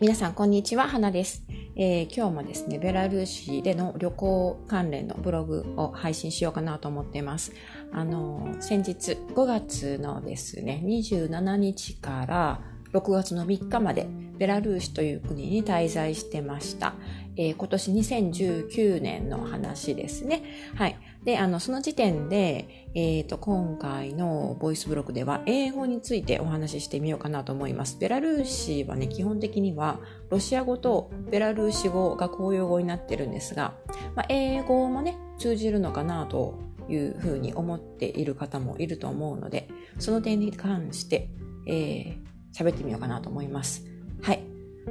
[0.00, 1.44] 皆さんこんにちは、花です、
[1.76, 7.52] えー、今日もですね、ベラルーシでの旅行関連のブログを配信しようかなと思っています。
[7.92, 12.62] あの、先日5月のですね、27日から
[12.94, 14.08] 6月の3日まで
[14.38, 16.94] ベラルーシという国に滞在してました。
[17.36, 20.42] えー、今年2019年の話ですね。
[20.76, 20.96] はい。
[21.24, 27.98] で、あの、その時点で、えっ、ー、と、今回のボイスブログでは英語についてお話ししてみようかなと思います。
[27.98, 33.74] ベラルーシはね、基本的にはロシア語とベラルーシ語が公用語になってるんですが、
[34.14, 39.68] まあ、英語もね、通じるのかなというふうに思っている方もいると思うので、
[39.98, 41.28] その点に関して、
[41.66, 42.18] えー、
[42.54, 43.84] 喋ってみようかなと思います。
[44.22, 44.42] はい。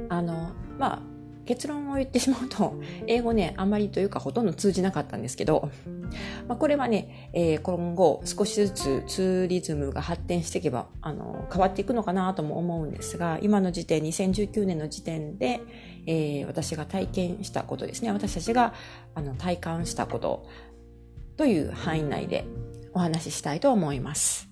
[0.08, 1.02] あの、まあ、
[1.50, 5.68] 結論を言ってしまうと、英語ね、あまりというかほとんど通じなかったんですけど、
[6.46, 15.60] まあ、これはね、えー、今後少しずつツーリズムが発展していけば、あの、変わっていくのかなとも思うんですが、今の時点、2019年の時点で、
[16.06, 18.72] えー、私が体験したことですね、私たちが
[19.16, 20.46] あの体感したこと
[21.36, 22.44] という範囲内で
[22.92, 24.48] お話ししたいと思います。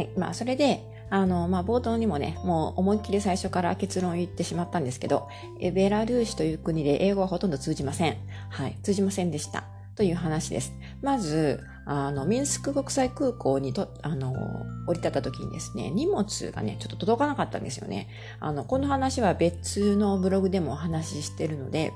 [0.00, 0.10] はい。
[0.16, 5.28] まあ、それで、あの、まあ、冒頭にもね、もう思いっきり最初から結論を言ってしまったんですけど、
[5.60, 8.16] ベラルーシという国で英語はほとんど通じません。
[8.48, 8.78] はい。
[8.82, 9.64] 通じませんでした。
[9.96, 10.72] という話です。
[11.02, 14.32] まず、あの、ミンスク国際空港にと、あの、
[14.86, 18.08] 降り立った時にですね、荷物がね、ちょっと届かなかったんですよね。
[18.38, 21.92] あの、この話は別のブログでもお話ししてるので、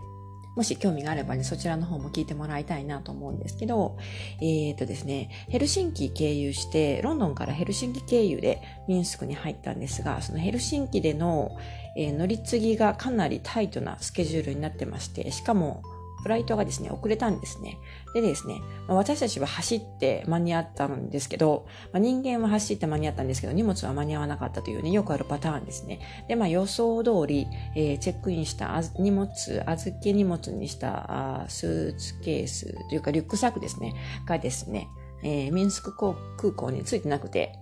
[0.57, 3.97] もし興味があればね、そちらの方も聞いてもらいたいなと思うんですけど、
[4.41, 11.57] えっ、ー、とですね、ヘルシンキ経由して、ロンドンからヘルシンキ経由でミンスクに入ったんですが、そのヘルシンキでの、
[11.97, 15.83] えー、乗り継ぎがかなりタイトなスケジュールになってまして、しかも
[16.25, 17.79] フライトがですね、遅れたんですね。
[18.15, 26.01] でですね、私たちは走って間に合ったんですけど、まあ、人間は走って間に合ったんですけど、荷物は間に合わなかったというね、よくあるパターンですね。
[26.27, 27.47] で、まあ予想通り、
[27.77, 29.29] えー、チェックインした荷物、
[29.67, 33.93] 預け荷物にしたあスーツケースというかリュックサックですね、
[34.25, 34.89] がですね、
[35.23, 36.15] えー、ミンスク空
[36.53, 37.59] 港に着いてなくて、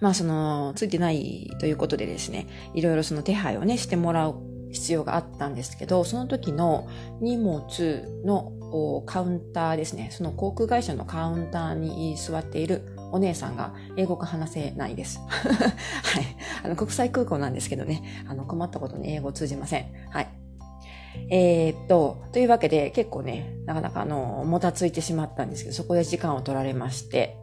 [0.00, 6.88] まあその、ついてないということでですね、いろいろその手配をね、してもらう必要があったんですけど、その時の
[7.20, 8.52] 荷物の
[9.06, 15.20] カウンターですね、その航空会社のカウンターに座っているお姉さんが英語が話せないです。
[15.28, 16.24] はい。
[16.64, 19.86] あの、国際空港なんですけどね、あの、困ったことに英語通じません。
[20.10, 20.28] はい。
[21.30, 27.36] えー、っと、というわけで結構ね、なかなかあの、もたついてしまったんですけど、そこで時間を取られまして、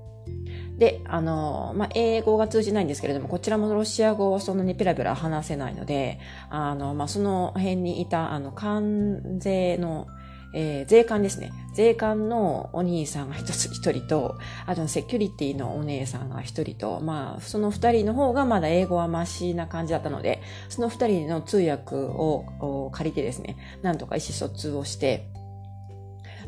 [0.77, 6.19] で、あの、まあ、英語が通じないんですけれども、こちらもロシア語をそんなにペラペラ話せないので、
[6.49, 10.07] あの、まあ、その辺にいた、あの、関税の、
[10.55, 11.51] えー、税関ですね。
[11.73, 25.32] 税関のお兄さんが一つ一人と、あとセキュリティのお姉さんが一人と、まあ、その二人の方がまだ英語はマシな感じだったので、その二人の通訳を借りてですね、なんとか意思疎通をして、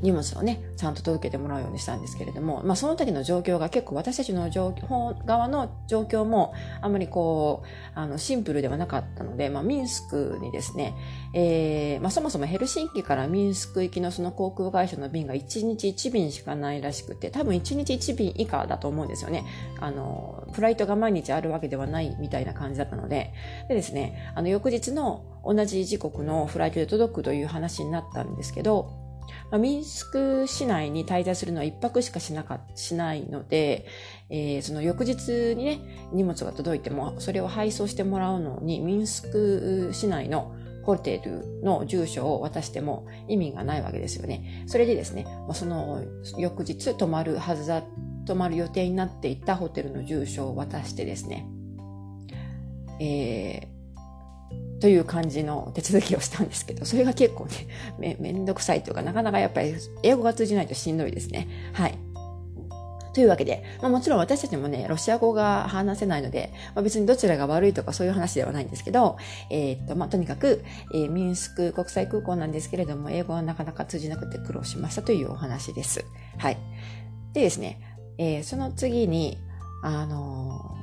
[0.02, 10.96] 荷物をね、ちゃんと届けてもらうようにしたんですけれども、まあその時の状況が結構私たちの状況、側の状況もあまりこう、あの、シンプルではなかったので、まあミンスクにですね、
[11.34, 19.46] えー、まあそもそもヘルシンキからミンスク行きのその航空会社の便が1日1便しかないらしくて、多分1日1便以下だと思うんですよね。
[19.80, 23.34] あの、フライトが毎日あるわけではないみたいな感じだったので、
[23.68, 29.05] でですね、あの翌日の同じ時刻のフライトで届くという話になったんですけど、
[29.56, 33.86] まあ、ミンスク市内に滞在するのは一泊しかしなかしないので、
[34.30, 44.66] えー、その翌日にね、荷物が届いても、それを配送してもらうのに、ミンスク市内のホテルの住所を渡しても意味がないわけですよね。
[44.68, 46.04] それでですね、その
[46.38, 47.82] 翌日泊まるはずだ、
[48.28, 51.48] 泊まる予定になっていたホテルの住所を渡してですね、
[53.00, 53.70] え、
[54.80, 57.46] という感じの手続きをしたんですけど、それが結構
[58.00, 61.48] ね、 め、んどくさいというか、なかなかやっぱり英語が通じないとしんどいですね。
[61.74, 61.98] はい。
[63.14, 69.16] というわけで、まあ、もちろん私たちもね、ロシア語が話せないので、まあ、別にどちらが悪いとかそういう話ではないんですけど、
[69.50, 76.04] えー、っと、まあ、とにかく、えー、ミンスク国際空港なんですけれども、英語はなかなか通じなくて苦労しましたというお話です。
[76.38, 76.58] はい。
[77.32, 77.80] でですね、
[78.18, 79.38] えー、その次に、
[79.82, 80.75] あの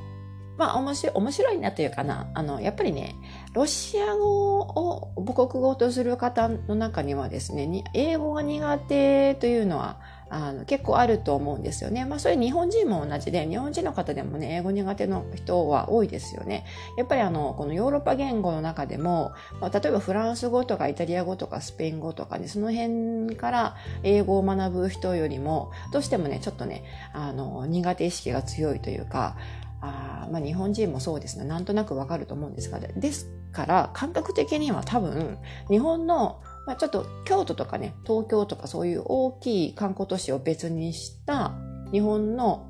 [0.62, 2.28] まあ面白い、面白いなというかな。
[2.34, 3.16] あの、やっぱりね、
[3.52, 9.98] ロシア語を母国語とする方の中にはですね、英語が苦手というのは、
[10.34, 12.04] あの結構あると思うんですよね。
[12.04, 16.64] まあそれ日本人も同じで、日本人の方でもね、英語苦手の人は多いですよね。
[16.96, 29.36] やっぱりあの、このヨーロッパ言語の中でも、まあ、例えばフランス語とかイタリア語とかスペイン語とかね、その辺から英語を学ぶ人よりも、どうしてもね、ちょっとね、あの、苦手意識が強いというか、
[29.82, 35.38] あまあ日本人もそうですね、なんとなくわかると思うんですが、ですから感覚的には多分、
[35.68, 41.52] 日本のまあ、ちょっと京都とかね、東京とかそういう大きい観光都市を別にした
[41.90, 42.68] 日本の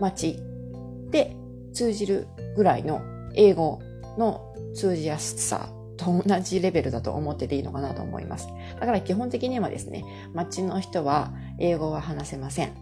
[0.00, 0.38] 街
[1.10, 1.36] で
[1.72, 3.00] 通じるぐらいの
[3.34, 3.80] 英語
[4.18, 8.48] の通じやすさと同じレベルだと思ってていいのかなと思います。
[8.78, 12.72] だから基本的にはですね、街の人は英語は話せません。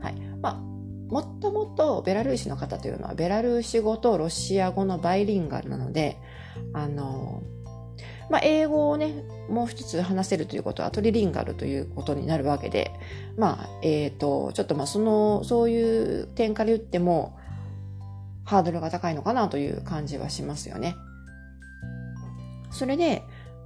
[0.00, 0.14] はい。
[0.42, 0.73] まあ、
[1.08, 6.18] もっともっとベラルーシの方というのはベラルーシ語とロシア語のバイリンガルなので、
[6.72, 7.42] あの、
[8.30, 12.92] まあ、英語をね、もう一つ話せるということはトリリンガルということになるわけで、
[13.36, 17.38] まあ、えっ、ー、と、ちょっとまあその、そういう点から言っても、
[18.44, 20.96] ハードルが高いのかなという感じはしますよね。
[22.70, 23.22] それで、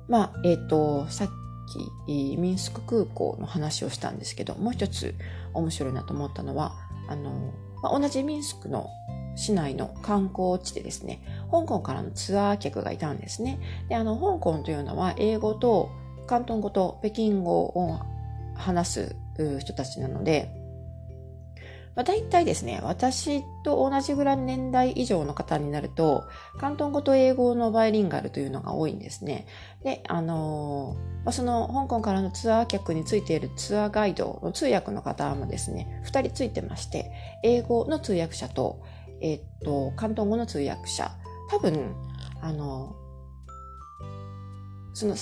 [0.09, 1.29] まあ、えっ、ー、と、さっ
[2.07, 5.15] き、ミンスク空港の話をしたんですけど、もう一つ
[5.55, 6.75] 面白いなと思ったのは、
[7.09, 7.53] あの、
[7.83, 8.89] まあ、同じミンスクの
[9.37, 13.59] 市内の観光地でですね、香港からのツアー客がいたんですね。
[13.89, 15.91] で、あの、香港というのは英語と
[16.27, 17.99] 広東語と北京語を
[18.55, 19.17] 話す
[19.61, 20.51] 人たちなので、
[21.99, 29.49] まあ、大体ですね、私と同じぐらいの年代以上の方になると、広東語と英語のバイリンガルというのが多いんですね。
[29.83, 37.11] で、あのー、まあ、その香港からのツアー客についているツアーガイドの通訳の方もですね、二人ついてまして、
[37.43, 38.81] 英語の通訳者と、
[39.21, 41.11] えっと、関東語の通訳者。
[41.51, 41.97] 多分、
[42.41, 42.95] あの、
[44.95, 45.17] その、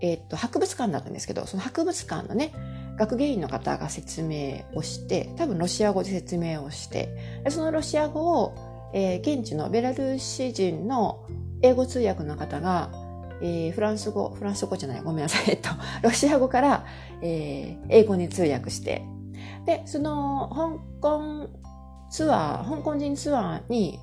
[0.00, 2.52] えっと、博物館だったんですけど、その博物館のね、
[2.98, 11.26] 学芸員の方が説明をして、多分ロシア語で説明をして、そのロシア語を、えー、現地のベラルーシ人の
[11.62, 12.90] 英語通訳の方が、
[13.40, 15.70] えー、フランス語、フランス語じゃない、ごめんなさい、 えっと、
[16.02, 16.84] ロシア語から、
[17.22, 19.04] えー、英語に通訳して、
[19.64, 21.48] で、その、香港
[22.10, 24.00] ツアー、香港人ツアーに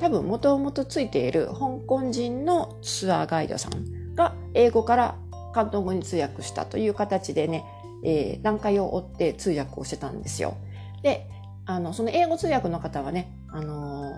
[0.00, 5.16] 多分もともとついている香港人のツアーガイドさんが英語から
[5.52, 7.64] 関東語に通訳したという形でね、
[8.04, 10.56] えー、段階を追って通訳をしてたんですよ。
[11.02, 11.28] で、
[11.66, 14.12] あの、その英語通訳の方はね、あの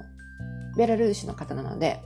[0.75, 2.01] ー、ベラルーシの方なので、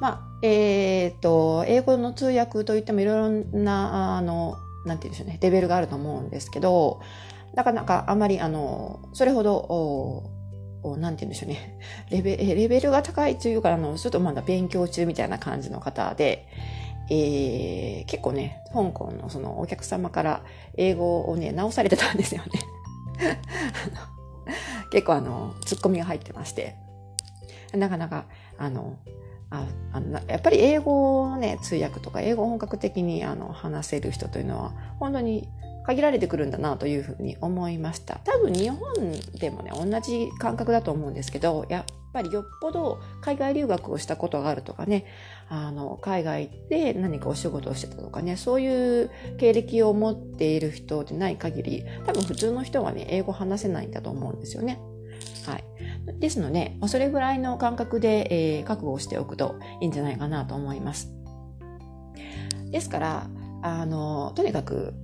[0.00, 7.00] まあ、えっ、ー、と、英語の通訳といってもいろいろな、あの、なんて言うんでしょうね、レベルがあると思うんですけど、
[7.54, 9.54] なかなかあまり、あの、それほど、
[10.84, 11.78] おなんて言うんでしょうね。
[12.10, 16.48] レベレベルが高いというか、あの、ちょっとまだ勉強中みたいな感じの方で、
[17.14, 20.42] えー、結構ね、香港のそのお客様から
[20.78, 22.50] 英語をね、直されてたんですよね。
[24.90, 26.74] 結構あの、ツッコミが入ってまして、
[27.74, 28.24] なかなか、
[28.56, 28.96] あの、
[29.50, 35.46] ああのやっぱり英語をね、通訳とか英語を本格的にあの話せる人というのは、本当に
[35.84, 38.20] 限られてくるんだなというふうに思いました。
[38.24, 38.80] 多分日本
[39.38, 45.06] でもね、同じ感覚だと思うんですけど、やっぱりよっぽど海外留学をしたことがあるとかね、
[45.48, 54.80] あの、海外で何かお仕事をしてたとかね、そういう経歴を持っている人でない限り、多分普通の人はね、英語話せないんだと思うんですよね。
[55.46, 55.64] はい。
[56.20, 61.10] ですので、それぐらいの感覚で、えー、覚悟をしておくといいんじゃないかなと思います。
[62.70, 63.30] ですから、
[63.62, 64.94] あの、とにかく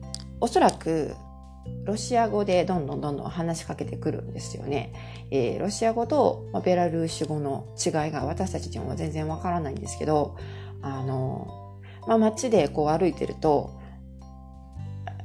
[0.41, 1.15] おそらく
[1.85, 4.93] ロシア語でどんどんどんどん話しかけてくるんですよね。
[5.31, 10.37] えー、ロシア語とベラルーシ語の違いが私たちにも全然わからないんですけど、
[10.83, 13.79] あの、まあ、街でこう歩いてると、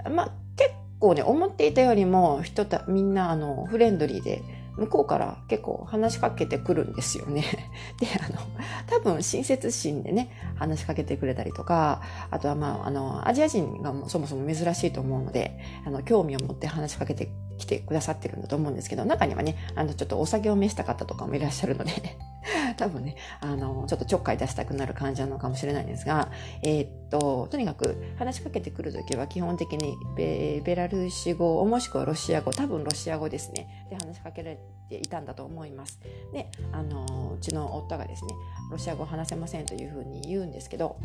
[0.09, 4.41] まあ、結構ね、思っていたよりも人た、みんなあの、フレンドリーで、
[4.77, 7.43] 向こうから結構話しかけてくるんですよね。
[7.99, 8.39] で、あの、
[8.87, 12.01] 多分親切心でね、話しかけてくれたりとか、
[12.31, 21.91] あとはまあ、あの、アジア人がもそもそも珍しいと思うので、あの、興味を持って話しかけてきてくださってるんだと思うんですけど、中にはね、あの、ちょっとお酒を召した方とかもいらっしゃるので
[22.77, 26.31] 多分ね、あの、ちょっとちょっかい出したくなる感じなのかもしれないんですが、
[26.61, 35.99] えー、っと、とにかく話しかけてくるときは基本的にベベラルーシ語、もしくはロシア語、多分ロシア語ですね、で話しかけられていたんだと思います。
[36.33, 38.33] で、あの、うちの夫がですね、
[38.71, 40.97] ロシア語話せませんというふうに言うんですけど、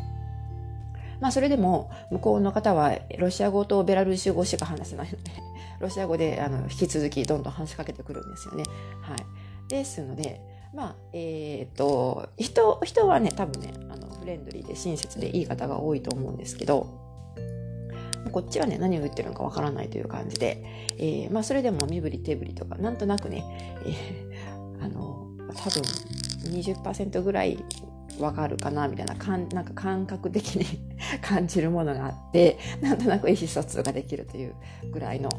[1.21, 5.31] まあそれでも向こうの方はロシア語とベラルーシ語しか話せないので、
[5.79, 8.63] ロシア語であの引き続きどんどん話しかけてくるんですよね。
[9.01, 9.17] はい。
[9.69, 10.41] ですので、
[10.73, 16.87] まあ、えっ、と、人、人はね、多分ね、あの、フレンドリーで親切でいい方が多いと思うんですけど、
[18.31, 20.63] こっちはね、何を言ってるのかわからないという感じで、
[20.97, 23.43] えー、まあ、それでも身振り手振りとか、なんとなくね、
[23.85, 25.81] えー、あの、多分
[26.51, 27.63] 20%ぐらい
[28.19, 30.65] わかるかなみたいなかんなんか感覚的に
[31.21, 34.53] 感じるものがあって なんとなく意思疎通ができるという
[34.91, 35.29] ぐらいの、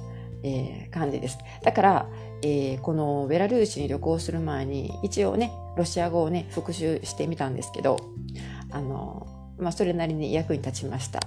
[0.42, 1.38] えー、感じです。
[1.62, 2.08] だから、
[2.42, 7.96] えー、このベラルーシに旅行する前に一応ねロシア語をね復習してみたんですけど
[8.70, 9.26] あの、
[9.58, 11.20] まあ、それなりに役に立ちました。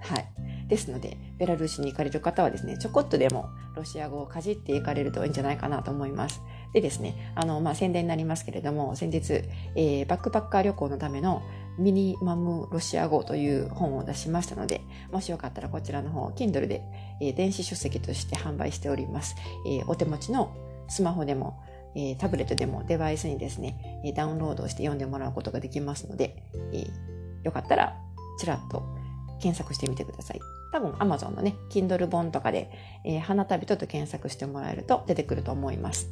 [0.00, 0.44] はい。
[0.68, 6.40] ですので、ベラルーシに行かれる方はですね、ちょこっとでもロシア語をかじっていかれるといいんじゃないかなと思います。
[6.74, 9.44] でですね、あの、まあ、宣伝になりますけれども、先日、
[9.76, 11.42] えー、バックパッカー旅行のための
[11.78, 14.80] ミニマムロシア語という本を出しましたので、
[15.12, 16.82] もしよかったらこちらの方、Kindle で、
[17.20, 19.36] えー、電子書籍として販売しております。
[19.66, 20.52] えー、お手持ちの
[20.88, 21.62] スマホでも、
[21.94, 26.86] えー、タブレットでもデバイスにですね、えダウンロードして読んでもらうことができますので、え
[27.44, 27.96] よかったら
[28.40, 28.82] ちらっと
[29.40, 30.40] 検索してみてください。
[30.72, 32.68] 多分 Amazon のね、Kindle 本とかで、
[33.04, 36.08] えー、花旅人と検索してもらえると出てくると思います。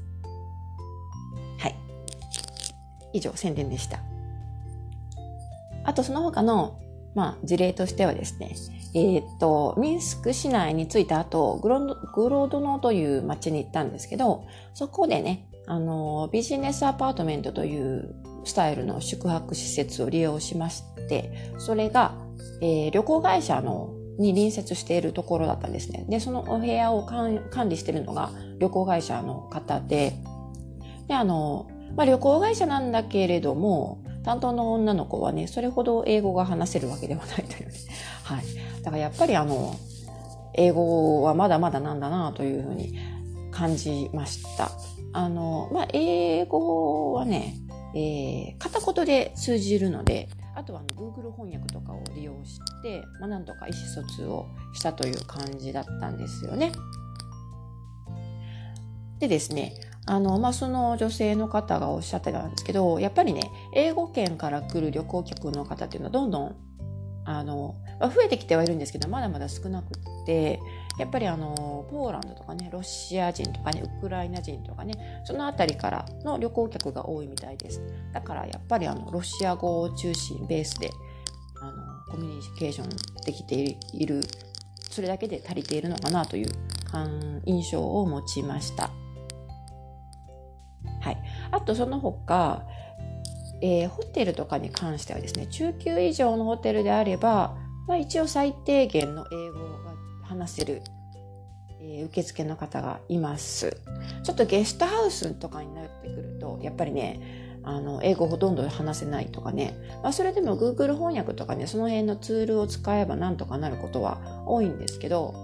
[3.12, 4.00] 以上、宣伝でした。
[5.84, 6.78] あとその他の、
[7.14, 8.54] まあ、事例としてはですね、
[8.94, 11.80] えー、っと、ミンスク市内に着いた後、グロ
[12.14, 18.14] グロードノという街に行ったんですけど、そこでね、あの、ビジネスアパートメントという
[18.44, 22.14] スタイルの宿泊施設を利用しまして、それが、
[22.60, 26.04] えー、旅行会社のに隣接しているところだったんですね。
[26.08, 30.12] で、そのお部屋を管理しているのが旅行会社の方で、
[31.08, 31.66] で、あの、
[31.96, 37.74] まあ、旅行会社なんだけれども、担当の女の子はね、それほど英語が話せるわけではないというね。
[38.24, 38.44] はい。
[38.82, 39.74] だからやっぱりあの、
[40.54, 42.94] 英語はまだまだなんだなというふうに
[43.50, 44.70] 感じました。
[45.12, 47.56] あの、まあ、英語はね、
[47.94, 56.72] えー、片言で通じるので、あとはあの Google 翻訳とかを利用して、まあ、なんとか意思疎通をしたという感じだったんですよね。
[59.18, 59.74] でですね、
[60.06, 66.56] あの、まあ、その女性の方がおっしゃってたんですけど、やっぱりね、英語圏から来る旅行客の方っていうのはどんどん、
[67.24, 70.60] あの、まあ、増えてきてはいるんですけど、まだまだ少なくって、
[70.98, 77.80] やっぱりあの、ポーランドとかね、ロシア人とかね、ウクライナ人とかね、そのあたりからの旅行客が多いみたいです。
[78.12, 80.90] だからやっぱりあの、ロシア語を中心ベースで、
[81.60, 81.72] あの、
[82.10, 82.88] コミュニケーション
[83.24, 84.22] できている、
[84.90, 86.48] それだけで足りているのかなという
[87.46, 88.90] 印象を持ちました。
[91.52, 92.66] あとその他、
[93.60, 97.56] えー、ホテルとかに関してはですね、中級以上のホテルであれば、
[97.86, 99.94] まあ、一応最低限の英語が
[100.24, 100.82] 話せる、
[101.80, 103.76] えー、受付の方がいます。
[104.24, 107.20] ちょっとゲストハウスとかになってくると、やっぱりね、
[107.64, 115.34] あの、英語ほとんど話せないとかね、まあ、それでも Google 翻訳とかね、その辺のツールを使えばなんとかなることは多いんですけど、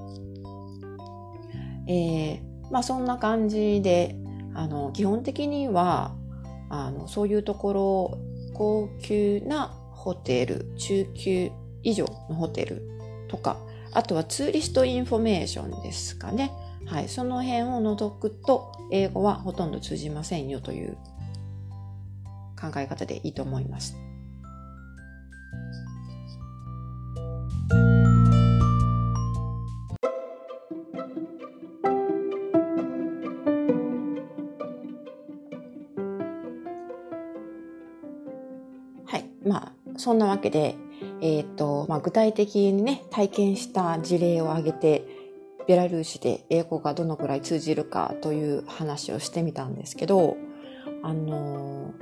[1.87, 4.17] えー、まあそんな感じで、
[4.59, 6.17] あの、基本的には、
[6.69, 8.19] あの、そういうところ、
[8.55, 11.53] 高級なホテル、中級
[11.85, 12.83] 以上のホテル
[13.29, 13.57] とか、
[13.93, 16.51] あとはツーリストインフォメーションですかね。
[16.87, 17.09] はい。
[17.09, 20.99] その辺を除くと、英語はほとんど通じませんよという
[22.61, 23.97] 考え方でいいと思います。
[40.09, 40.75] そんなわけで、
[41.21, 45.05] えっ、ー、と、まあ、具体的にね、体験した事例を挙げて、
[45.67, 50.39] ベラルーシで英語がどのくらい通じるかという話をしてみたんですけど、
[51.03, 51.93] あの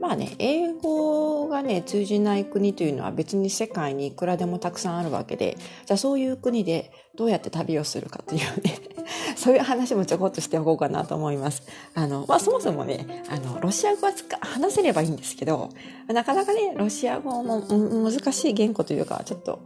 [0.00, 8.78] まあね、英語がね、通じない国というのは別に世界にいくらでもたくさんあるわけで、じゃあそういう国でどうやって旅をするかというね、
[9.36, 11.62] そういう話もちょこっとしておこうかなと思います。
[11.94, 15.68] あの、まあ、そもそもね、あの、ロシア語は話せればいいんですけど、
[16.08, 19.60] なかなかね、ロシア語も難しい言語というか、ちょっと、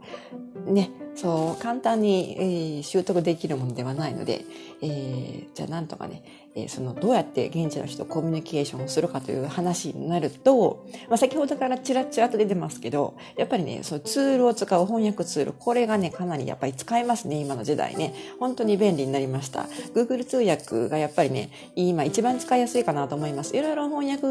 [0.65, 4.45] ね、そう、簡単に、えー、習得できるものではないので、
[4.81, 6.23] えー、じゃあなんとかね、
[6.55, 18.13] え、その、どうやって現地の人とコミュニケーションをするかという話になると、まあ、先ほどからチラチラと出てますけど、やっぱりね、そのツールを使う翻訳ツール、これがね、かなりやっぱり使えますね、今の時代ね。
[18.39, 19.63] 本当に便利になりました。
[19.93, 23.57] Google 通訳がやっぱりね、今一番使いやすいかなと思います。
[23.57, 24.25] いろいろ翻訳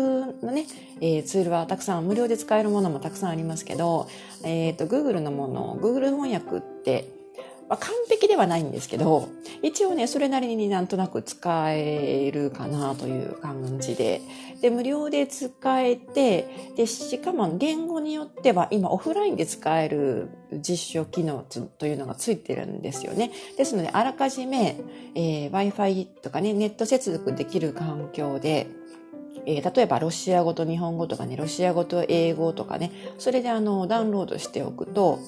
[0.46, 0.64] のね、
[1.02, 4.08] えー、ツールはたくさん無料で使えるものもたくさんありますけど、
[4.42, 7.23] えっ、ー、と、Google のもの、Google 翻訳って、
[7.68, 9.28] まあ、完璧ではないんですけど、
[9.62, 14.20] 一応ね、それなりになんとなく使えるかなという感じで、
[14.60, 21.44] で、無料で使えて、で、しかも言語によっては今オフラインで使える実証機能
[21.78, 23.30] というのがついてるんですよね。
[23.56, 24.76] ですので、あらかじめ、
[25.14, 28.66] えー、Wi-Fi とかね、ネット接続できる環境で、
[29.46, 35.18] えー、例えばロシア語と日本語とかね、ロシア語と英語とかね、それであの、ダウンロードしておくと、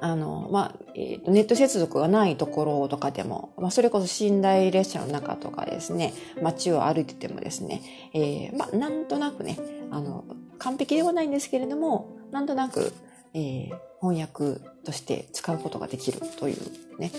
[0.00, 7.82] あの、まあ、ネット接続がないところとかでも、まあ、それこそ寝台列車の中とかですね、街を歩いててもですね、
[8.14, 9.58] えー、まあ、なんとなくね、
[9.90, 10.24] あの、
[10.58, 12.92] 完璧ではないんですけれども、なんとなく、
[13.34, 17.12] えー、翻訳として使うことができるというね、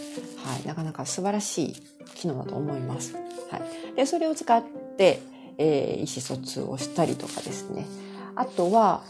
[0.44, 1.74] はい、なかなか素晴らしい
[2.16, 3.14] 機能だと思います。
[3.50, 3.58] は
[3.92, 3.96] い。
[3.96, 4.64] で、それを使っ
[4.98, 5.20] て、
[5.58, 7.86] えー、意思疎通をしたりとかですね、
[8.42, 9.04] あとは、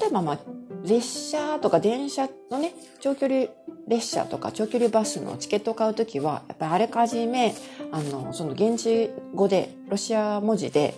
[0.00, 0.38] 例えばまあ、
[0.84, 3.46] 列車とか電車のね、長距離
[3.88, 7.56] 列車とか長距離バスのチケットを買うときは、やっぱりあれかじめ、
[7.90, 10.94] あの、その現地語で、ロシア文字で、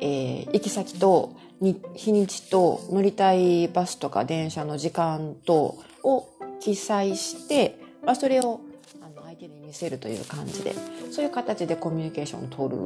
[0.00, 6.28] えー、行き先と日にちと乗りたいバスとか電車の時間とを
[6.60, 8.60] 記載して、まあ、それを
[9.02, 10.72] あの相手に見せるという感じで、
[11.10, 12.78] そういう形でコミュニケーションを取る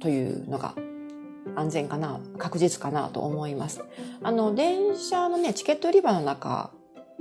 [0.00, 0.74] というのが
[1.54, 3.82] 安全かな、確実かなと思います。
[4.22, 6.70] あの、電車のね、チケット売り場の中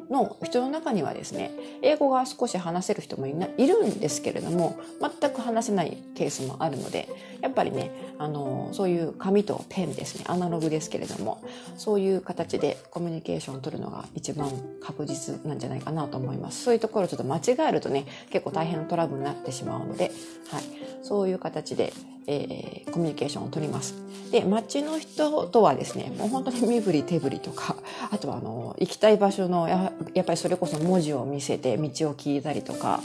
[0.09, 1.51] の人の中にはですね、
[1.81, 7.07] 英語が少し話せる人もいないるんですけれども、全く話せないケースもあるので、
[7.41, 11.41] やっぱりね、あの、そういう紙とペンですね、アナログですけれども、
[11.77, 14.51] そういう形でコミュニケーションを取るのが一番
[14.81, 16.63] 確実なんじゃないかなと思います。
[16.63, 20.11] そういうところちょっと間違えるとね、結構大変なトラブルになってしまうので、
[20.49, 20.63] はい、
[21.01, 21.93] そういう形で、
[22.27, 23.95] えー、コミュニケーションを取ります。
[24.31, 27.75] で、街の人とはですね、もう本当に身振り手振りとか、
[28.11, 33.01] あとはあの、行きたい場所のや、やっぱりそれこそ文字を見せて道を聞いたりとか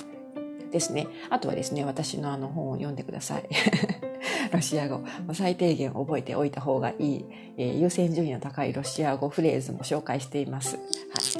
[0.72, 1.06] ですね。
[1.28, 3.44] あとはですね、私のあの本を読んでください。
[4.52, 5.00] ロシア語。
[5.32, 7.24] 最低限覚えておいた方がいい、
[7.56, 10.76] えー、優先順位の高いロシア語フレーズも紹介しています。
[10.76, 10.82] は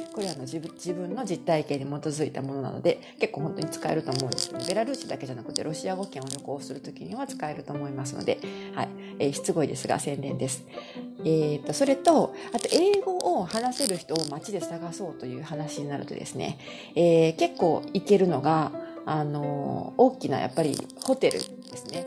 [0.13, 8.39] これはの自分自分の実体験に基づいたものなので、結構本当に使えると思うんですけど、ベラルーシだけじゃなくてロシア語圏を旅行するときには使えると思いますので、
[8.75, 8.89] はい。
[9.19, 10.65] えー、しつこいですが宣伝です。
[11.19, 16.57] えー、と、それと、あと英語を話せる人を街で探そうという話になるとですね、
[16.95, 18.71] えー、結構行けるのが、
[19.05, 22.05] あの、大きなやっぱりホテルですね。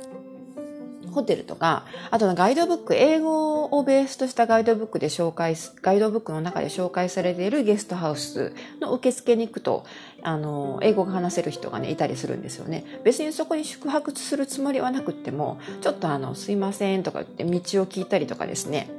[1.15, 9.87] ホテルとか、あとガイドブック、英語をベースとしたガイドブックで紹介、ガイドブックの中で紹介されているゲストハウスの受付に行くと、
[10.23, 12.85] あの、英語が話せる人がね、いたりするんですよね。
[13.05, 18.91] 別にそこに宿泊するつもりはなくっても、ちょっとあの、すいませんとか言って道を聞いたりとかですね、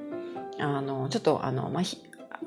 [0.60, 1.84] あの、ちょっとあの、まあ、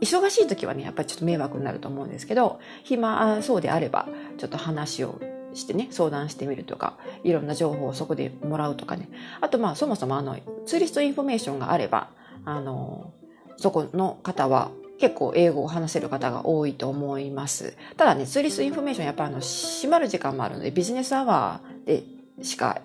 [0.00, 5.20] 忙しい時はね、やっぱりちょっと迷惑になると思うんですけど、暇そうであれば、ちょっと話を
[5.54, 9.08] してね、相談してみるとか、いろんな情報をそこでもらうとかね。
[9.40, 12.08] あとまあそもそもあの、ツーリストインフォメーションがあれば、
[12.44, 13.12] あの、
[13.56, 17.76] そこの方は結構英語を話せる方が多いと思います。
[17.96, 22.04] ただね、ツーリストインフォメーションやっぱあの、閉まる時間もあるので、ビジネスアワーで
[22.42, 22.80] しか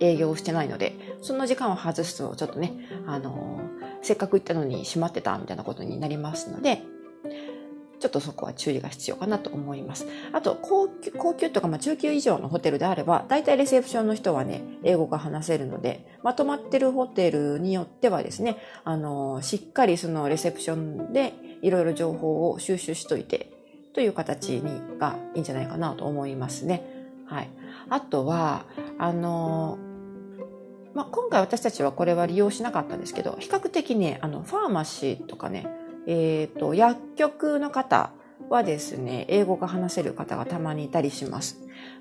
[0.00, 2.72] 営業してないので、その時間を外すとちょっとね、
[3.06, 3.60] あの、
[4.02, 6.82] せっかく行ったのに閉まってたみたいなことになりますので、
[8.00, 10.06] ちょっとそこは注意が必要かなと思います。
[10.32, 23.52] あと、高級、高級とか、まあ、中級以上のホテルであれば、大体レセプションの人はね、英語が話せるので、まとまってるホテルによってはですね、あの、しっかりそのレセプションでいろいろ情報を収集しといて、
[23.92, 26.82] という形にがいいんじゃないかなと思いますね。
[27.26, 27.50] はい。
[27.90, 28.64] あとは、
[28.98, 29.78] あの、
[30.94, 35.66] まあ、今回私たちはこれは利用しなかったんですけど、比較的ね、あの、ファーマシーとかね、
[36.06, 38.10] えっ、ー、と、薬局の方
[38.48, 41.58] はですね、英語が話せる方がたまにいたりします。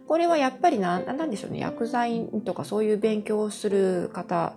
[0.07, 4.53] これはやっぱりな、なんでしょうね、薬剤とかそういう勉強をする方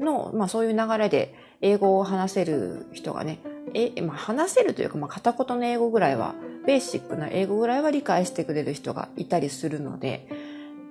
[0.00, 3.40] の、まあそういう流れで英語を話せる人がね、
[3.74, 6.34] え、まあ話せるというか、まあ片言の英語ぐらいは、
[6.66, 10.28] ベーシックな英語ぐらいは理解してくれる人がいたりするので、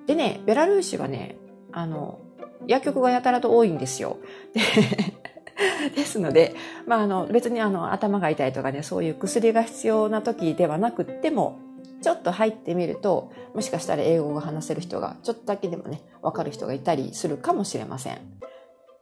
[0.06, 1.38] でね、ベラルーシはね、
[1.72, 2.20] あの、
[2.68, 4.18] 薬局がやたらと多いんですよ。
[4.54, 5.21] で
[5.96, 11.60] ですので、まあ、あの、別にあの、頭が痛いとかね、そういう薬が必要な時ではなくっても、
[12.02, 18.20] ちょっと入ってみると、もしかしたら英語が話せる人が、ちょっとだけでもね、わかる人がいたりするかもしれません。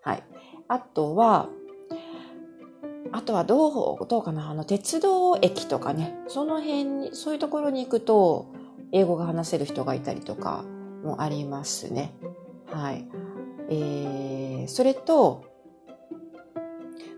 [0.01, 0.23] はい。
[0.67, 1.49] あとは、
[3.11, 8.47] あとはどう、どうかな、あの、鉄道駅とかね、その辺に、そういうところに行くと、
[8.91, 10.63] 英語が話せる人がいたりとか
[11.03, 12.13] もありますね。
[12.67, 13.07] はい。
[13.69, 15.48] えー、それと、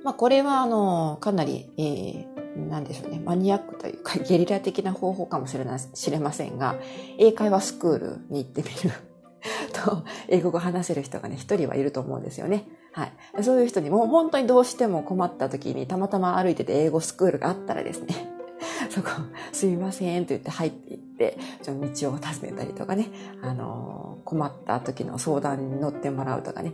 [0.03, 6.75] まあ、これは、あの、かなり、えー、なんでしょうね、マニアックというか ゲリラ的な方法かもしれな、知れませんが、
[7.17, 8.95] 英会話スクールに行ってみる
[9.73, 12.65] と、英語が話せる人がね、一人はいると思うんですよね。
[12.93, 13.43] はい。
[13.43, 18.15] そういう人にも本当にどうしても困った時にたまたま歩いてて英語スクールがあったらですね、
[18.89, 19.09] そこ、
[19.53, 23.07] すみませんと言って入っていって、ちょ道を尋ねたりとかね、
[23.41, 26.73] あのー、困った時の相談に乗ってもらうとかね、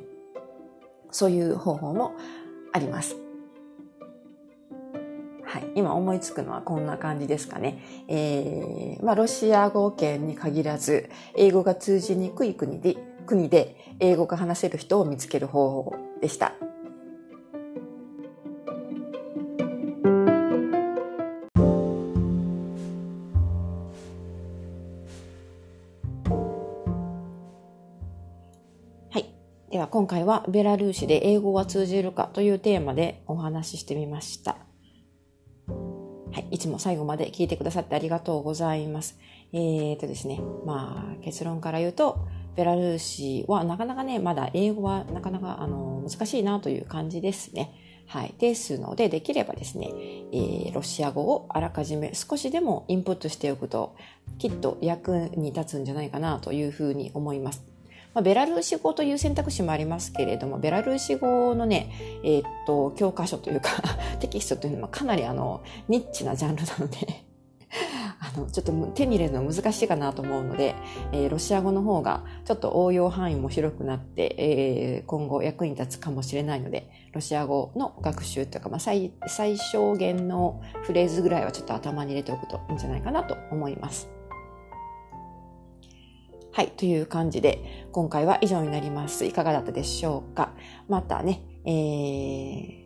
[1.11, 2.13] そういう方法も
[2.73, 3.15] あります。
[5.43, 5.71] はい。
[5.75, 7.81] 今思いつくのはこんな感じですかね。
[8.07, 16.53] えー、まあ、ロシア語圏に限らず、英語が通じにくい国で、国で英語が話せる人を見つける方法でした。
[29.77, 34.57] では今回はベラルーシで英語が通じるかというテーマでお話ししてみました。
[36.31, 39.19] はい、いつも最後まで聞いてくださってありがとうございます。
[39.53, 47.71] えーとですね、まあ結論から言うと、ベラルーシはなかなかね、まだ英語はなかなかあの難しいなという感じですね。
[48.07, 48.33] はい。
[48.39, 49.93] ですので、できればですね、
[50.33, 53.95] えー、ロシア語をあらかじめ少しでもインプットしておくと、
[54.39, 57.76] きっと役に立つんじゃないかなというふうに思います。
[58.17, 63.69] まあ、ベラルーシ語という選択肢もありますけれども、ベラルーシ語のね、えー、っと、教科書というか
[64.19, 66.97] テキストというのはかなりあの、ニッチなジャンルなので
[68.19, 70.73] あの、ちょっと手に入れるの難しいかなと思うので、
[71.11, 84.09] えー、ロシア語の方がちょっと応用範囲も広くなって、えー、今後役に立つかもしれないので、ロシア語の学習というか、まあ、最、最小限のフレーズぐらいはちょっと頭に入れておくといいんじゃないかなと思います。
[86.57, 89.25] はい、という感じで、今回は以上になります。
[89.25, 90.51] いかがだったでしょうか？
[90.87, 91.71] またね、え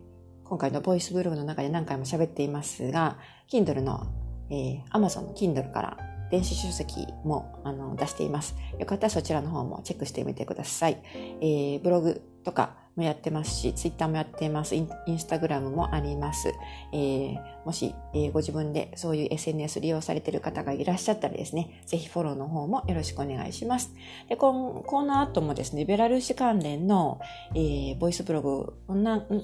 [0.42, 4.06] 今回のボイスブログの中で何回も喋っていますが、Kindle の、
[4.48, 5.98] えー、Amazon の Kindle から
[6.30, 8.56] 電子書籍もあの出しています。
[8.78, 11.02] よかったらそちらの方もチェックしてみてください。
[11.42, 14.74] えー、ブログとかもやってますし、ツイッターもやってます。
[14.74, 16.52] インスタグラムもあります。
[16.92, 23.94] えー、もし、えー、ご自分でそういう SNS 利用されている方がいらっしゃったらですね、ぜひフォローの方もよろしくお願いします。
[24.28, 27.20] で、ここの後もですね、ベラルーシ関連の、
[27.54, 28.74] えー、ボイスブログ、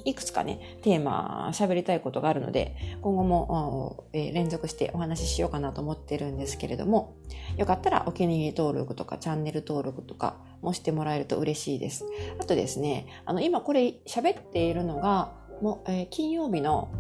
[0.05, 7.15] いくつかね、テーマ喋りたいことがあるので、今後も、えー、連続してお話ししようかなと思ってるんですけれども、
[7.57, 12.05] よかったらお気に入り登録とかチャンネル登録とかもしてもらえると嬉しいです。
[12.41, 16.91] あとですね、あの、今これ喋っているのが、もう、えー、金曜日の、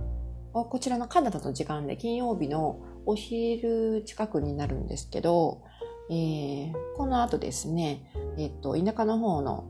[0.52, 5.62] こちらのカナダの時間で金曜日のお昼近くになるんですけど、
[6.10, 9.68] えー、この後ですね、えっ、と、田舎の方の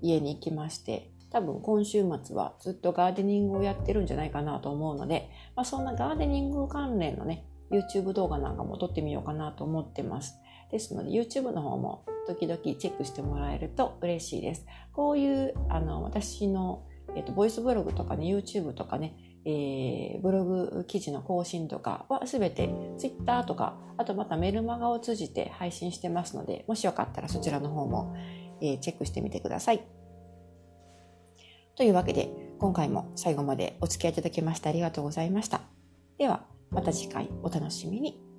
[0.00, 10.38] 家に行きまして、多分今週末はずっとガーデニングをやってるんじゃないかなと思うので、まあ、そんなガーデニング関連のね、YouTube 動画なんかも撮ってみようかなと思ってます。
[10.72, 14.66] ですので YouTube の方も時々チェックしてもらえると嬉しいです。
[14.92, 28.16] こういうあの私の、えっと、ボイスブログとかね YouTube とかね、えー、ブログ記事の更新とかはすべて Twitter とかあとまたメルマガを通じて配信してますのでもしよかったらそちらの方も、
[28.62, 29.82] えー、チェックしてみてください。
[31.74, 35.60] というわけで今回も最後までお付き合いいただきましてありがとうございました。
[36.18, 38.31] ではまた次回お楽しみに。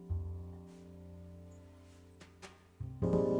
[3.03, 3.32] thank you